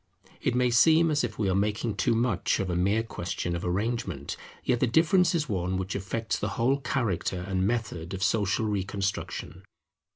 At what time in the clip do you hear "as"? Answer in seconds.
1.11-1.23